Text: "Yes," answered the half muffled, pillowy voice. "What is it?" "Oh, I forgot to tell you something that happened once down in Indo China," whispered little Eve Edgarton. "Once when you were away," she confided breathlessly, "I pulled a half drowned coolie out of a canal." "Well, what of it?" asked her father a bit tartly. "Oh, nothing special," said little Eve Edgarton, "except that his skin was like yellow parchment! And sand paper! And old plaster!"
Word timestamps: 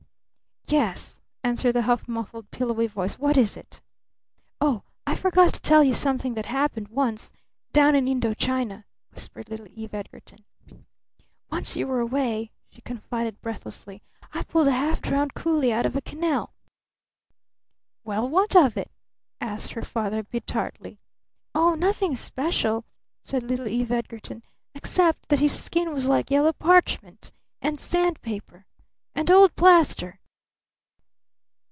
"Yes," 0.67 1.21
answered 1.43 1.73
the 1.73 1.81
half 1.81 2.07
muffled, 2.07 2.49
pillowy 2.49 2.87
voice. 2.87 3.19
"What 3.19 3.35
is 3.35 3.57
it?" 3.57 3.81
"Oh, 4.61 4.83
I 5.05 5.15
forgot 5.15 5.53
to 5.53 5.61
tell 5.61 5.83
you 5.83 5.93
something 5.93 6.33
that 6.35 6.45
happened 6.45 6.87
once 6.87 7.33
down 7.73 7.93
in 7.93 8.07
Indo 8.07 8.33
China," 8.33 8.85
whispered 9.13 9.49
little 9.49 9.67
Eve 9.75 9.93
Edgarton. 9.93 10.45
"Once 11.51 11.75
when 11.75 11.79
you 11.81 11.87
were 11.87 11.99
away," 11.99 12.51
she 12.71 12.79
confided 12.83 13.41
breathlessly, 13.41 14.01
"I 14.33 14.43
pulled 14.43 14.69
a 14.69 14.71
half 14.71 15.01
drowned 15.01 15.33
coolie 15.33 15.73
out 15.73 15.85
of 15.85 15.97
a 15.97 16.01
canal." 16.01 16.53
"Well, 18.05 18.29
what 18.29 18.55
of 18.55 18.77
it?" 18.77 18.89
asked 19.41 19.73
her 19.73 19.83
father 19.83 20.19
a 20.19 20.23
bit 20.23 20.47
tartly. 20.47 21.01
"Oh, 21.53 21.75
nothing 21.75 22.15
special," 22.15 22.85
said 23.23 23.43
little 23.43 23.67
Eve 23.67 23.91
Edgarton, 23.91 24.41
"except 24.73 25.27
that 25.27 25.41
his 25.41 25.51
skin 25.51 25.93
was 25.93 26.07
like 26.07 26.31
yellow 26.31 26.53
parchment! 26.53 27.33
And 27.61 27.77
sand 27.77 28.21
paper! 28.21 28.65
And 29.13 29.29
old 29.29 29.57
plaster!" 29.57 30.19